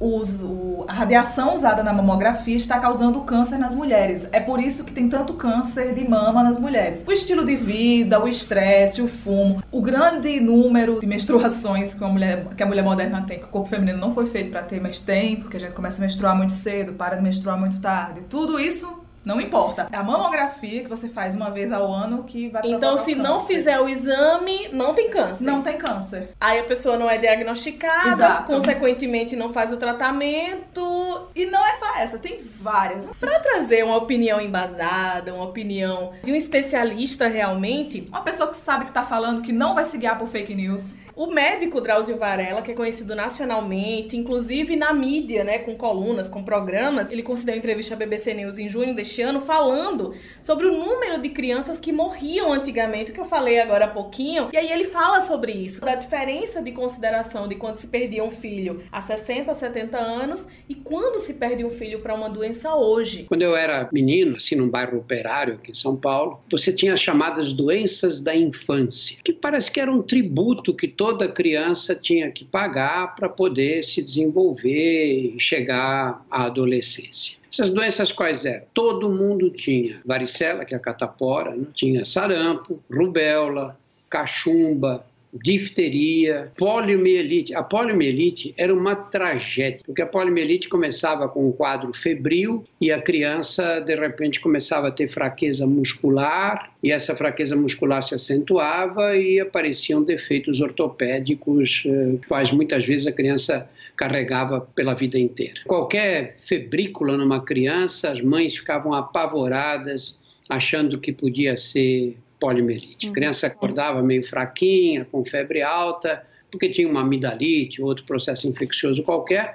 os, 0.00 0.40
o, 0.40 0.84
a 0.86 0.92
radiação 0.92 1.54
usada 1.54 1.82
na 1.82 1.92
mamografia 1.92 2.56
está 2.56 2.78
causando 2.78 3.20
câncer 3.20 3.58
nas 3.58 3.74
mulheres. 3.74 4.28
É 4.32 4.40
por 4.40 4.60
isso 4.60 4.84
que 4.84 4.92
tem 4.92 5.08
tanto 5.08 5.34
câncer 5.34 5.94
de 5.94 6.08
mama 6.08 6.42
nas 6.42 6.58
mulheres. 6.58 7.04
O 7.06 7.12
estilo 7.12 7.44
de 7.44 7.56
vida, 7.56 8.22
o 8.22 8.28
estresse, 8.28 9.02
o 9.02 9.08
fumo, 9.08 9.62
o 9.70 9.82
grande 9.82 10.40
número 10.40 11.00
de 11.00 11.06
menstruações 11.06 11.94
que 11.94 12.04
a 12.04 12.08
mulher, 12.08 12.46
que 12.56 12.62
a 12.62 12.66
mulher 12.66 12.82
moderna 12.82 13.22
tem, 13.22 13.38
que 13.38 13.44
o 13.44 13.48
corpo 13.48 13.68
feminino 13.68 13.98
não 13.98 14.14
foi 14.14 14.26
feito 14.26 14.50
para 14.50 14.62
ter, 14.62 14.80
mas 14.80 15.00
tem, 15.00 15.36
porque 15.36 15.56
a 15.56 15.60
gente 15.60 15.74
começa 15.74 15.98
a 15.98 16.02
menstruar 16.02 16.36
muito 16.36 16.52
cedo, 16.52 16.92
para 16.92 17.16
de 17.16 17.22
menstruar 17.22 17.58
muito 17.58 17.80
tarde. 17.80 18.20
Tudo 18.28 18.58
isso 18.60 19.07
não 19.28 19.38
importa. 19.42 19.88
É 19.92 19.96
a 19.98 20.02
mamografia 20.02 20.82
que 20.82 20.88
você 20.88 21.06
faz 21.06 21.34
uma 21.34 21.50
vez 21.50 21.70
ao 21.70 21.92
ano 21.92 22.24
que 22.24 22.48
vai 22.48 22.62
Então, 22.64 22.96
se 22.96 23.14
não 23.14 23.40
fizer 23.40 23.78
o 23.78 23.86
exame, 23.86 24.70
não 24.72 24.94
tem 24.94 25.10
câncer. 25.10 25.44
Não 25.44 25.60
tem 25.60 25.76
câncer. 25.76 26.30
Aí 26.40 26.58
a 26.58 26.64
pessoa 26.64 26.96
não 26.96 27.10
é 27.10 27.18
diagnosticada, 27.18 28.08
Exato. 28.08 28.50
consequentemente 28.50 29.36
não 29.36 29.52
faz 29.52 29.70
o 29.70 29.76
tratamento. 29.76 31.28
E 31.34 31.44
não 31.44 31.62
é 31.62 31.74
só 31.74 31.96
essa, 31.96 32.18
tem 32.18 32.40
várias. 32.42 33.06
Para 33.20 33.38
trazer 33.40 33.84
uma 33.84 33.98
opinião 33.98 34.40
embasada, 34.40 35.34
uma 35.34 35.44
opinião 35.44 36.12
de 36.24 36.32
um 36.32 36.34
especialista 36.34 37.28
realmente, 37.28 38.06
uma 38.08 38.22
pessoa 38.22 38.48
que 38.48 38.56
sabe 38.56 38.86
que 38.86 38.92
tá 38.92 39.02
falando 39.02 39.42
que 39.42 39.52
não 39.52 39.74
vai 39.74 39.84
se 39.84 39.98
guiar 39.98 40.18
por 40.18 40.28
fake 40.28 40.54
news. 40.54 41.00
O 41.14 41.26
médico 41.26 41.80
Drauzio 41.80 42.16
Varela, 42.16 42.62
que 42.62 42.70
é 42.70 42.74
conhecido 42.74 43.12
nacionalmente, 43.12 44.16
inclusive 44.16 44.76
na 44.76 44.92
mídia, 44.92 45.42
né, 45.42 45.58
com 45.58 45.74
colunas, 45.74 46.28
com 46.28 46.44
programas, 46.44 47.10
ele 47.10 47.24
concedeu 47.24 47.56
entrevista 47.56 47.94
à 47.94 47.96
BBC 47.96 48.32
News 48.34 48.56
em 48.56 48.68
junho 48.68 48.94
deste 48.94 49.17
ano 49.22 49.40
falando 49.40 50.14
sobre 50.40 50.66
o 50.66 50.72
número 50.72 51.20
de 51.20 51.28
crianças 51.30 51.80
que 51.80 51.92
morriam 51.92 52.52
antigamente, 52.52 53.12
que 53.12 53.20
eu 53.20 53.24
falei 53.24 53.60
agora 53.60 53.86
há 53.86 53.88
pouquinho. 53.88 54.48
E 54.52 54.56
aí 54.56 54.70
ele 54.70 54.84
fala 54.84 55.20
sobre 55.20 55.52
isso, 55.52 55.80
da 55.80 55.94
diferença 55.94 56.62
de 56.62 56.72
consideração 56.72 57.48
de 57.48 57.54
quando 57.54 57.76
se 57.76 57.88
perdia 57.88 58.24
um 58.24 58.30
filho 58.30 58.82
há 58.90 59.00
60, 59.00 59.52
70 59.54 59.98
anos 59.98 60.48
e 60.68 60.74
quando 60.74 61.18
se 61.18 61.34
perde 61.34 61.64
um 61.64 61.70
filho 61.70 62.00
para 62.00 62.14
uma 62.14 62.28
doença 62.28 62.74
hoje. 62.74 63.24
Quando 63.24 63.42
eu 63.42 63.56
era 63.56 63.88
menino, 63.92 64.36
assim, 64.36 64.54
num 64.54 64.68
bairro 64.68 64.98
operário 64.98 65.54
aqui 65.54 65.70
em 65.70 65.74
São 65.74 65.96
Paulo, 65.96 66.40
você 66.50 66.72
tinha 66.72 66.94
as 66.94 67.00
chamadas 67.00 67.52
doenças 67.52 68.20
da 68.20 68.34
infância, 68.34 69.18
que 69.24 69.32
parece 69.32 69.70
que 69.70 69.80
era 69.80 69.90
um 69.90 70.02
tributo 70.02 70.74
que 70.74 70.88
toda 70.88 71.28
criança 71.28 71.94
tinha 71.94 72.30
que 72.30 72.44
pagar 72.44 73.14
para 73.14 73.28
poder 73.28 73.84
se 73.84 74.02
desenvolver 74.02 75.34
e 75.36 75.40
chegar 75.40 76.24
à 76.30 76.44
adolescência. 76.44 77.37
Essas 77.50 77.70
doenças 77.70 78.12
quais 78.12 78.44
eram? 78.44 78.64
Todo 78.74 79.08
mundo 79.08 79.50
tinha 79.50 80.00
varicela, 80.04 80.64
que 80.64 80.74
é 80.74 80.76
a 80.76 80.80
catapora, 80.80 81.54
né? 81.54 81.66
tinha 81.74 82.04
sarampo, 82.04 82.82
rubéola, 82.90 83.78
cachumba, 84.08 85.04
difteria, 85.32 86.50
poliomielite. 86.56 87.54
A 87.54 87.62
poliomielite 87.62 88.54
era 88.56 88.72
uma 88.72 88.94
tragédia, 88.94 89.80
porque 89.84 90.02
a 90.02 90.06
poliomielite 90.06 90.68
começava 90.68 91.28
com 91.28 91.48
um 91.48 91.52
quadro 91.52 91.92
febril 91.92 92.64
e 92.80 92.90
a 92.90 93.00
criança 93.00 93.80
de 93.80 93.94
repente 93.94 94.40
começava 94.40 94.88
a 94.88 94.90
ter 94.90 95.08
fraqueza 95.08 95.66
muscular 95.66 96.72
e 96.82 96.90
essa 96.90 97.14
fraqueza 97.14 97.56
muscular 97.56 98.02
se 98.02 98.14
acentuava 98.14 99.16
e 99.16 99.40
apareciam 99.40 100.02
defeitos 100.02 100.60
ortopédicos, 100.60 101.84
eh, 101.86 102.16
quais 102.26 102.50
muitas 102.50 102.84
vezes 102.84 103.06
a 103.06 103.12
criança 103.12 103.68
carregava 103.98 104.60
pela 104.60 104.94
vida 104.94 105.18
inteira. 105.18 105.60
Qualquer 105.66 106.36
febrícula 106.46 107.16
numa 107.16 107.44
criança, 107.44 108.10
as 108.10 108.20
mães 108.20 108.56
ficavam 108.56 108.94
apavoradas, 108.94 110.22
achando 110.48 110.98
que 110.98 111.12
podia 111.12 111.56
ser 111.56 112.16
poliomielite. 112.38 113.08
A 113.08 113.12
criança 113.12 113.48
acordava 113.48 114.00
meio 114.00 114.22
fraquinha, 114.22 115.04
com 115.04 115.24
febre 115.24 115.60
alta, 115.60 116.24
porque 116.48 116.68
tinha 116.68 116.88
uma 116.88 117.00
amidalite, 117.00 117.82
outro 117.82 118.04
processo 118.04 118.46
infeccioso 118.48 119.02
qualquer, 119.02 119.54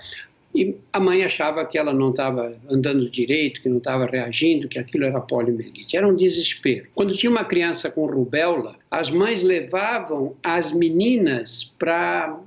e 0.54 0.76
a 0.92 1.00
mãe 1.00 1.24
achava 1.24 1.66
que 1.66 1.78
ela 1.78 1.94
não 1.94 2.12
estava 2.12 2.56
andando 2.70 3.10
direito, 3.10 3.62
que 3.62 3.70
não 3.70 3.78
estava 3.78 4.06
reagindo, 4.06 4.68
que 4.68 4.78
aquilo 4.78 5.06
era 5.06 5.20
poliomielite. 5.20 5.98
Era 5.98 6.08
um 6.08 6.16
desespero. 6.16 6.88
Quando 6.94 7.16
tinha 7.16 7.32
uma 7.32 7.46
criança 7.46 7.90
com 7.90 8.06
rubéola, 8.06 8.76
as 8.92 9.10
mães 9.10 9.42
levavam 9.42 10.36
as 10.44 10.72
meninas 10.72 11.74
para 11.80 12.38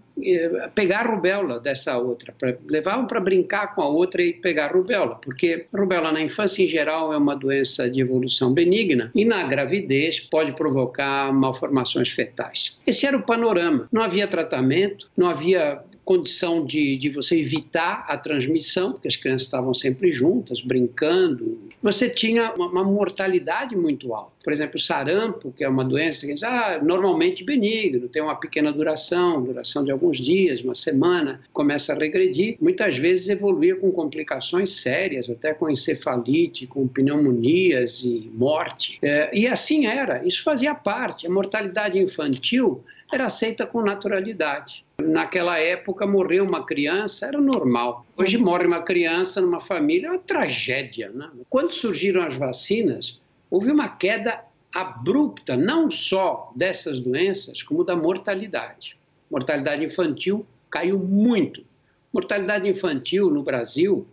pegar 0.74 1.06
rubéola 1.06 1.60
dessa 1.60 1.98
outra, 1.98 2.34
levavam 2.66 3.06
para 3.06 3.20
brincar 3.20 3.74
com 3.74 3.82
a 3.82 3.88
outra 3.88 4.22
e 4.22 4.32
pegar 4.32 4.72
rubéola, 4.72 5.16
porque 5.16 5.66
rubéola 5.74 6.12
na 6.12 6.20
infância 6.20 6.62
em 6.62 6.66
geral 6.66 7.12
é 7.12 7.16
uma 7.16 7.36
doença 7.36 7.88
de 7.90 8.00
evolução 8.00 8.52
benigna 8.52 9.10
e 9.14 9.24
na 9.24 9.42
gravidez 9.42 10.20
pode 10.20 10.52
provocar 10.52 11.32
malformações 11.32 12.10
fetais. 12.10 12.78
Esse 12.86 13.06
era 13.06 13.16
o 13.16 13.22
panorama. 13.22 13.88
Não 13.92 14.02
havia 14.02 14.26
tratamento, 14.26 15.08
não 15.16 15.26
havia 15.26 15.82
condição 16.06 16.64
de, 16.64 16.96
de 16.96 17.10
você 17.10 17.36
evitar 17.40 18.06
a 18.08 18.16
transmissão, 18.16 18.92
porque 18.92 19.08
as 19.08 19.16
crianças 19.16 19.42
estavam 19.42 19.74
sempre 19.74 20.12
juntas, 20.12 20.62
brincando. 20.62 21.58
Você 21.82 22.08
tinha 22.08 22.52
uma, 22.52 22.68
uma 22.68 22.84
mortalidade 22.84 23.74
muito 23.76 24.14
alta. 24.14 24.30
Por 24.44 24.52
exemplo, 24.52 24.78
sarampo, 24.78 25.52
que 25.52 25.64
é 25.64 25.68
uma 25.68 25.84
doença 25.84 26.24
que 26.24 26.32
diz, 26.32 26.44
ah, 26.44 26.78
normalmente 26.80 27.42
benigno, 27.42 28.08
tem 28.08 28.22
uma 28.22 28.36
pequena 28.36 28.72
duração, 28.72 29.42
duração 29.42 29.84
de 29.84 29.90
alguns 29.90 30.18
dias, 30.18 30.60
uma 30.60 30.76
semana, 30.76 31.40
começa 31.52 31.92
a 31.92 31.98
regredir. 31.98 32.56
Muitas 32.60 32.96
vezes 32.96 33.28
evoluía 33.28 33.74
com 33.74 33.90
complicações 33.90 34.74
sérias, 34.74 35.28
até 35.28 35.52
com 35.54 35.68
encefalite, 35.68 36.68
com 36.68 36.86
pneumonias 36.86 38.04
e 38.04 38.30
morte. 38.32 39.00
É, 39.02 39.36
e 39.36 39.48
assim 39.48 39.86
era, 39.86 40.24
isso 40.24 40.44
fazia 40.44 40.72
parte. 40.72 41.26
A 41.26 41.30
mortalidade 41.30 41.98
infantil 41.98 42.84
era 43.12 43.26
aceita 43.26 43.66
com 43.66 43.82
naturalidade. 43.82 44.84
Naquela 45.00 45.58
época, 45.58 46.06
morrer 46.06 46.40
uma 46.40 46.64
criança 46.64 47.26
era 47.26 47.40
normal. 47.40 48.06
Hoje, 48.16 48.36
morre 48.38 48.66
uma 48.66 48.82
criança 48.82 49.40
numa 49.40 49.60
família, 49.60 50.08
é 50.08 50.10
uma 50.10 50.18
tragédia. 50.18 51.10
Né? 51.10 51.30
Quando 51.48 51.72
surgiram 51.72 52.22
as 52.22 52.34
vacinas, 52.34 53.20
houve 53.50 53.70
uma 53.70 53.88
queda 53.88 54.42
abrupta, 54.74 55.56
não 55.56 55.90
só 55.90 56.52
dessas 56.54 57.00
doenças, 57.00 57.62
como 57.62 57.84
da 57.84 57.94
mortalidade. 57.94 58.96
Mortalidade 59.30 59.84
infantil 59.84 60.46
caiu 60.70 60.98
muito. 60.98 61.64
Mortalidade 62.12 62.68
infantil 62.68 63.30
no 63.30 63.42
Brasil, 63.42 64.06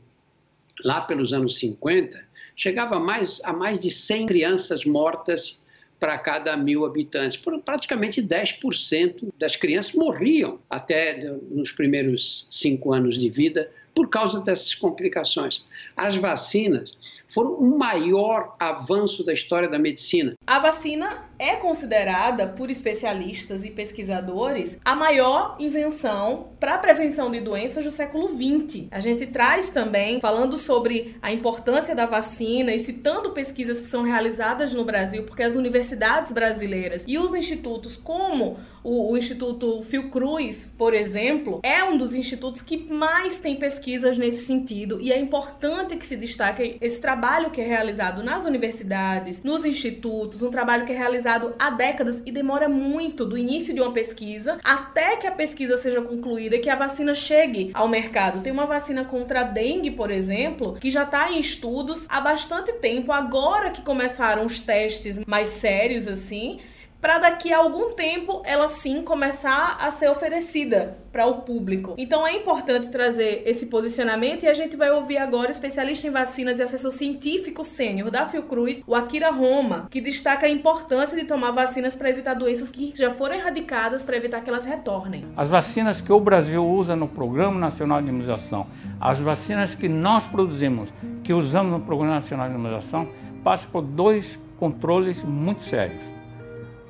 lá 0.83 1.01
pelos 1.01 1.33
anos 1.33 1.57
50, 1.57 2.23
chegava 2.55 2.99
mais, 2.99 3.41
a 3.43 3.53
mais 3.53 3.79
de 3.79 3.89
100 3.89 4.25
crianças 4.25 4.85
mortas 4.85 5.61
para 6.03 6.17
cada 6.17 6.57
mil 6.57 6.83
habitantes. 6.83 7.41
Praticamente 7.63 8.21
10% 8.21 9.29
das 9.39 9.55
crianças 9.55 9.93
morriam 9.93 10.59
até 10.69 11.31
nos 11.49 11.71
primeiros 11.71 12.45
cinco 12.51 12.91
anos 12.91 13.17
de 13.17 13.29
vida 13.29 13.71
por 13.95 14.09
causa 14.09 14.41
dessas 14.41 14.75
complicações. 14.75 15.63
As 15.95 16.15
vacinas 16.15 16.97
foram 17.33 17.53
o 17.53 17.77
maior 17.77 18.53
avanço 18.59 19.23
da 19.25 19.33
história 19.33 19.67
da 19.67 19.79
medicina. 19.79 20.33
A 20.45 20.59
vacina 20.59 21.23
é 21.39 21.55
considerada 21.55 22.47
por 22.47 22.69
especialistas 22.69 23.65
e 23.65 23.71
pesquisadores 23.71 24.79
a 24.85 24.95
maior 24.95 25.55
invenção 25.59 26.49
para 26.59 26.75
a 26.75 26.77
prevenção 26.77 27.31
de 27.31 27.39
doenças 27.39 27.83
do 27.83 27.91
século 27.91 28.29
XX. 28.29 28.87
A 28.91 28.99
gente 28.99 29.25
traz 29.27 29.71
também 29.71 30.19
falando 30.19 30.57
sobre 30.57 31.17
a 31.21 31.31
importância 31.31 31.95
da 31.95 32.05
vacina 32.05 32.73
e 32.73 32.79
citando 32.79 33.31
pesquisas 33.31 33.79
que 33.79 33.87
são 33.87 34.03
realizadas 34.03 34.73
no 34.73 34.85
Brasil, 34.85 35.23
porque 35.23 35.43
as 35.43 35.55
universidades 35.55 36.31
brasileiras 36.31 37.03
e 37.07 37.17
os 37.17 37.33
institutos 37.33 37.97
como 37.97 38.57
o, 38.83 39.13
o 39.13 39.17
Instituto 39.17 39.81
Fiocruz, 39.83 40.69
por 40.77 40.93
exemplo, 40.93 41.61
é 41.63 41.83
um 41.83 41.97
dos 41.97 42.13
institutos 42.13 42.61
que 42.61 42.77
mais 42.77 43.39
tem 43.39 43.55
pesquisas 43.55 44.17
nesse 44.17 44.45
sentido 44.45 44.99
e 45.01 45.11
é 45.11 45.17
importante 45.17 45.95
que 45.95 46.05
se 46.05 46.17
destaque 46.17 46.77
esse 46.81 46.99
trabalho 46.99 47.22
que 47.53 47.61
é 47.61 47.65
realizado 47.65 48.21
nas 48.21 48.43
universidades, 48.43 49.43
nos 49.43 49.63
institutos, 49.63 50.43
um 50.43 50.49
trabalho 50.49 50.85
que 50.85 50.91
é 50.91 50.97
realizado 50.97 51.55
há 51.57 51.69
décadas 51.69 52.21
e 52.25 52.31
demora 52.33 52.67
muito 52.67 53.25
do 53.25 53.37
início 53.37 53.73
de 53.73 53.79
uma 53.79 53.93
pesquisa 53.93 54.59
até 54.61 55.15
que 55.15 55.25
a 55.25 55.31
pesquisa 55.31 55.77
seja 55.77 56.01
concluída 56.01 56.57
e 56.57 56.59
que 56.59 56.69
a 56.69 56.75
vacina 56.75 57.13
chegue 57.13 57.71
ao 57.73 57.87
mercado. 57.87 58.41
Tem 58.41 58.51
uma 58.51 58.65
vacina 58.65 59.05
contra 59.05 59.39
a 59.39 59.43
dengue, 59.43 59.91
por 59.91 60.11
exemplo, 60.11 60.73
que 60.81 60.91
já 60.91 61.03
está 61.03 61.31
em 61.31 61.39
estudos 61.39 62.05
há 62.09 62.19
bastante 62.19 62.73
tempo, 62.73 63.13
agora 63.13 63.71
que 63.71 63.81
começaram 63.81 64.45
os 64.45 64.59
testes 64.59 65.21
mais 65.25 65.47
sérios 65.47 66.09
assim 66.09 66.59
para 67.03 67.19
daqui 67.19 67.51
a 67.51 67.57
algum 67.57 67.91
tempo 67.91 68.41
ela 68.45 68.69
sim 68.69 69.01
começar 69.01 69.75
a 69.77 69.91
ser 69.91 70.09
oferecida 70.09 70.97
para 71.11 71.25
o 71.27 71.41
público. 71.41 71.95
Então 71.97 72.25
é 72.25 72.33
importante 72.33 72.89
trazer 72.89 73.43
esse 73.45 73.65
posicionamento 73.65 74.43
e 74.43 74.47
a 74.47 74.53
gente 74.53 74.77
vai 74.77 74.89
ouvir 74.89 75.17
agora 75.17 75.49
o 75.49 75.51
especialista 75.51 76.07
em 76.07 76.11
vacinas 76.11 76.59
e 76.59 76.63
assessor 76.63 76.91
científico 76.91 77.61
sênior 77.61 78.09
da 78.09 78.25
Fiocruz, 78.25 78.81
o 78.87 78.95
Akira 78.95 79.31
Roma, 79.31 79.87
que 79.91 79.99
destaca 79.99 80.45
a 80.45 80.49
importância 80.49 81.17
de 81.17 81.25
tomar 81.25 81.51
vacinas 81.51 81.93
para 81.93 82.09
evitar 82.09 82.35
doenças 82.35 82.71
que 82.71 82.93
já 82.95 83.09
foram 83.09 83.35
erradicadas 83.35 84.01
para 84.01 84.15
evitar 84.15 84.39
que 84.39 84.49
elas 84.49 84.63
retornem. 84.63 85.25
As 85.35 85.49
vacinas 85.49 85.99
que 85.99 86.13
o 86.13 86.21
Brasil 86.21 86.65
usa 86.65 86.95
no 86.95 87.09
Programa 87.09 87.59
Nacional 87.59 88.01
de 88.01 88.07
Imunização, 88.07 88.65
as 89.01 89.19
vacinas 89.19 89.75
que 89.75 89.89
nós 89.89 90.23
produzimos, 90.23 90.87
que 91.21 91.33
usamos 91.33 91.73
no 91.73 91.81
Programa 91.81 92.15
Nacional 92.15 92.47
de 92.47 92.55
Imunização, 92.55 93.09
passam 93.43 93.69
por 93.71 93.81
dois 93.81 94.39
controles 94.57 95.21
muito 95.21 95.63
sérios 95.63 96.12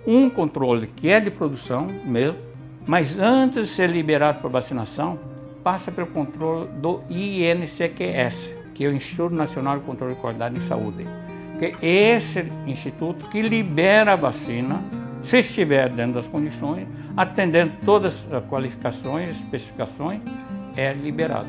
um 0.05 0.29
controle 0.29 0.88
que 0.88 1.10
é 1.10 1.19
de 1.19 1.31
produção 1.31 1.88
mesmo, 2.05 2.38
mas 2.86 3.17
antes 3.17 3.67
de 3.67 3.74
ser 3.74 3.89
liberado 3.89 4.39
para 4.39 4.50
vacinação, 4.50 5.17
passa 5.63 5.91
pelo 5.91 6.07
controle 6.07 6.67
do 6.81 7.00
INCQS, 7.10 8.51
que 8.74 8.83
é 8.83 8.88
o 8.89 8.93
Instituto 8.93 9.33
Nacional 9.33 9.79
de 9.79 9.86
Controle 9.86 10.13
de 10.13 10.19
Qualidade 10.19 10.55
de 10.55 10.67
Saúde, 10.67 11.07
que 11.57 11.72
é 11.81 12.15
esse 12.15 12.45
instituto 12.67 13.29
que 13.29 13.41
libera 13.41 14.13
a 14.13 14.15
vacina, 14.15 14.81
se 15.24 15.39
estiver 15.39 15.89
dentro 15.89 16.13
das 16.13 16.27
condições, 16.27 16.86
atendendo 17.15 17.72
todas 17.86 18.25
as 18.31 18.43
qualificações, 18.45 19.38
especificações, 19.38 20.19
é 20.75 20.91
liberado, 20.91 21.48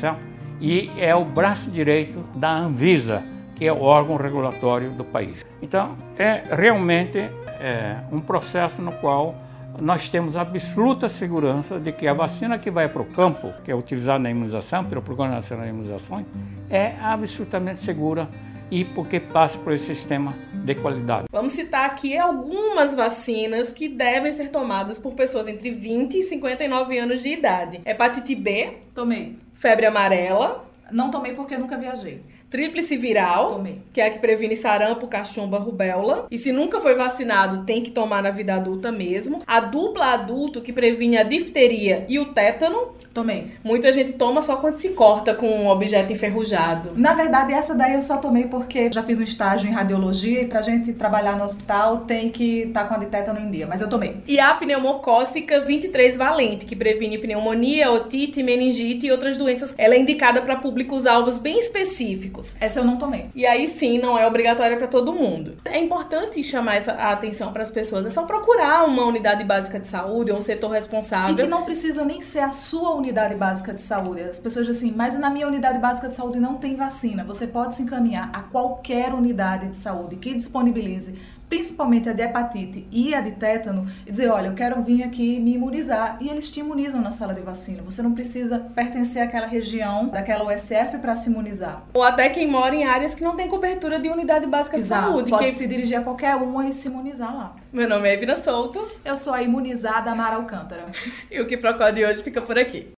certo? 0.00 0.20
E 0.58 0.90
é 0.96 1.14
o 1.14 1.24
braço 1.24 1.70
direito 1.70 2.24
da 2.34 2.50
Anvisa, 2.50 3.22
que 3.56 3.66
é 3.66 3.72
o 3.72 3.80
órgão 3.80 4.16
regulatório 4.16 4.90
do 4.90 5.04
país. 5.04 5.44
Então, 5.60 5.96
é 6.18 6.42
realmente 6.50 7.18
é, 7.18 7.96
um 8.12 8.20
processo 8.20 8.80
no 8.80 8.92
qual 8.92 9.34
nós 9.80 10.08
temos 10.08 10.36
absoluta 10.36 11.08
segurança 11.08 11.78
de 11.78 11.92
que 11.92 12.06
a 12.06 12.12
vacina 12.12 12.58
que 12.58 12.70
vai 12.70 12.88
para 12.88 13.02
o 13.02 13.04
campo, 13.04 13.52
que 13.64 13.70
é 13.70 13.74
utilizada 13.74 14.18
na 14.18 14.30
imunização, 14.30 14.84
pelo 14.84 15.02
Programa 15.02 15.34
Nacional 15.34 15.64
de 15.64 15.70
Imunizações, 15.70 16.26
é 16.70 16.94
absolutamente 17.00 17.84
segura 17.84 18.28
e 18.70 18.84
porque 18.84 19.20
passa 19.20 19.56
por 19.58 19.72
esse 19.72 19.86
sistema 19.86 20.34
de 20.52 20.74
qualidade. 20.74 21.26
Vamos 21.30 21.52
citar 21.52 21.86
aqui 21.86 22.16
algumas 22.18 22.94
vacinas 22.94 23.72
que 23.72 23.88
devem 23.88 24.32
ser 24.32 24.50
tomadas 24.50 24.98
por 24.98 25.12
pessoas 25.14 25.46
entre 25.46 25.70
20 25.70 26.18
e 26.18 26.22
59 26.22 26.98
anos 26.98 27.22
de 27.22 27.28
idade. 27.28 27.80
Hepatite 27.84 28.34
B. 28.34 28.78
Tomei. 28.94 29.36
Febre 29.54 29.86
amarela. 29.86 30.64
Não 30.90 31.10
tomei 31.10 31.32
porque 31.32 31.56
nunca 31.56 31.76
viajei. 31.76 32.22
Tríplice 32.50 32.96
viral, 32.96 33.48
Tomei. 33.48 33.82
que 33.92 34.00
é 34.00 34.06
a 34.06 34.10
que 34.10 34.18
previne 34.18 34.54
sarampo, 34.54 35.08
cachumba, 35.08 35.58
rubéola. 35.58 36.26
E 36.30 36.38
se 36.38 36.52
nunca 36.52 36.80
foi 36.80 36.94
vacinado, 36.94 37.64
tem 37.64 37.82
que 37.82 37.90
tomar 37.90 38.22
na 38.22 38.30
vida 38.30 38.54
adulta 38.54 38.92
mesmo. 38.92 39.42
A 39.46 39.60
dupla 39.60 40.12
adulto, 40.12 40.60
que 40.60 40.72
previne 40.72 41.18
a 41.18 41.22
difteria 41.22 42.06
e 42.08 42.18
o 42.18 42.26
tétano. 42.26 42.94
Tomei. 43.12 43.52
Muita 43.64 43.90
gente 43.90 44.12
toma 44.12 44.42
só 44.42 44.56
quando 44.56 44.76
se 44.76 44.90
corta 44.90 45.34
com 45.34 45.48
um 45.48 45.68
objeto 45.68 46.12
enferrujado. 46.12 46.90
Na 46.94 47.14
verdade, 47.14 47.52
essa 47.52 47.74
daí 47.74 47.94
eu 47.94 48.02
só 48.02 48.18
tomei 48.18 48.44
porque 48.44 48.92
já 48.92 49.02
fiz 49.02 49.18
um 49.18 49.22
estágio 49.22 49.68
em 49.68 49.72
radiologia 49.72 50.42
e 50.42 50.46
pra 50.46 50.60
gente 50.60 50.92
trabalhar 50.92 51.36
no 51.36 51.44
hospital 51.44 52.00
tem 52.00 52.28
que 52.30 52.64
estar 52.64 52.82
tá 52.82 52.88
com 52.88 52.94
a 52.94 52.98
de 52.98 53.06
tétano 53.06 53.40
em 53.40 53.50
dia, 53.50 53.66
mas 53.66 53.80
eu 53.80 53.88
tomei. 53.88 54.18
E 54.28 54.38
a 54.38 54.52
pneumocócica 54.54 55.60
23 55.60 56.16
valente, 56.16 56.66
que 56.66 56.76
previne 56.76 57.16
pneumonia, 57.16 57.90
otite, 57.90 58.42
meningite 58.42 59.06
e 59.06 59.10
outras 59.10 59.38
doenças. 59.38 59.74
Ela 59.78 59.94
é 59.94 59.98
indicada 59.98 60.42
para 60.42 60.56
públicos-alvos 60.56 61.38
bem 61.38 61.58
específicos. 61.58 62.35
Essa 62.60 62.80
eu 62.80 62.84
não 62.84 62.96
tomei. 62.96 63.30
E 63.34 63.46
aí 63.46 63.66
sim, 63.66 63.98
não 63.98 64.18
é 64.18 64.26
obrigatória 64.26 64.76
para 64.76 64.86
todo 64.86 65.12
mundo. 65.12 65.58
É 65.64 65.78
importante 65.78 66.42
chamar 66.42 66.76
essa 66.76 66.92
a 66.92 67.12
atenção 67.12 67.52
para 67.52 67.62
as 67.62 67.70
pessoas. 67.70 68.06
É 68.06 68.10
só 68.10 68.24
procurar 68.24 68.84
uma 68.84 69.04
unidade 69.04 69.44
básica 69.44 69.78
de 69.78 69.88
saúde 69.88 70.30
ou 70.30 70.38
um 70.38 70.42
setor 70.42 70.70
responsável. 70.70 71.34
E 71.34 71.36
que 71.36 71.46
não 71.46 71.64
precisa 71.64 72.04
nem 72.04 72.20
ser 72.20 72.40
a 72.40 72.50
sua 72.50 72.94
unidade 72.94 73.34
básica 73.34 73.72
de 73.72 73.80
saúde. 73.80 74.22
As 74.22 74.38
pessoas 74.38 74.66
dizem 74.66 74.90
assim, 74.90 74.96
mas 74.96 75.18
na 75.18 75.30
minha 75.30 75.46
unidade 75.46 75.78
básica 75.78 76.08
de 76.08 76.14
saúde 76.14 76.38
não 76.38 76.56
tem 76.56 76.76
vacina. 76.76 77.24
Você 77.24 77.46
pode 77.46 77.74
se 77.74 77.82
encaminhar 77.82 78.30
a 78.32 78.42
qualquer 78.42 79.12
unidade 79.12 79.68
de 79.68 79.76
saúde 79.76 80.16
que 80.16 80.34
disponibilize 80.34 81.14
principalmente 81.48 82.08
a 82.08 82.12
de 82.12 82.22
hepatite 82.22 82.86
e 82.90 83.14
a 83.14 83.20
de 83.20 83.32
tétano, 83.32 83.86
e 84.06 84.10
dizer, 84.10 84.28
olha, 84.30 84.48
eu 84.48 84.54
quero 84.54 84.80
vir 84.82 85.02
aqui 85.02 85.40
me 85.40 85.54
imunizar. 85.54 86.18
E 86.20 86.28
eles 86.28 86.50
te 86.50 86.60
imunizam 86.60 87.00
na 87.00 87.12
sala 87.12 87.34
de 87.34 87.42
vacina. 87.42 87.82
Você 87.82 88.02
não 88.02 88.12
precisa 88.12 88.58
pertencer 88.74 89.22
àquela 89.22 89.46
região, 89.46 90.08
daquela 90.08 90.52
USF 90.52 90.98
para 91.00 91.14
se 91.16 91.30
imunizar. 91.30 91.84
Ou 91.94 92.02
até 92.02 92.28
quem 92.28 92.46
mora 92.46 92.74
em 92.74 92.84
áreas 92.84 93.14
que 93.14 93.22
não 93.22 93.36
tem 93.36 93.48
cobertura 93.48 93.98
de 93.98 94.08
unidade 94.08 94.46
básica 94.46 94.76
Exato. 94.76 95.02
de 95.02 95.08
saúde. 95.08 95.30
Pode 95.30 95.44
que... 95.46 95.52
se 95.52 95.66
dirigir 95.66 95.98
a 95.98 96.02
qualquer 96.02 96.36
uma 96.36 96.66
e 96.66 96.72
se 96.72 96.88
imunizar 96.88 97.34
lá. 97.34 97.56
Meu 97.72 97.88
nome 97.88 98.08
é 98.08 98.14
Evina 98.14 98.36
Souto. 98.36 98.86
Eu 99.04 99.16
sou 99.16 99.32
a 99.32 99.42
imunizada 99.42 100.10
Amara 100.10 100.36
Alcântara. 100.36 100.86
e 101.30 101.40
o 101.40 101.46
que 101.46 101.56
Procode 101.56 102.04
hoje 102.04 102.22
fica 102.22 102.42
por 102.42 102.58
aqui. 102.58 102.88